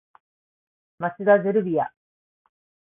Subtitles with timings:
[0.97, 1.91] 町田ゼルビア